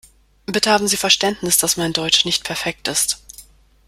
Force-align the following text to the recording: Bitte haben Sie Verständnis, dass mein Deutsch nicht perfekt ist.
Bitte 0.47 0.71
haben 0.71 0.87
Sie 0.87 0.97
Verständnis, 0.97 1.59
dass 1.59 1.77
mein 1.77 1.93
Deutsch 1.93 2.25
nicht 2.25 2.43
perfekt 2.43 2.87
ist. 2.87 3.21